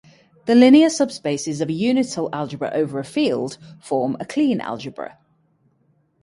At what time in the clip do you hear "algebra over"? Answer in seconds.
2.33-2.97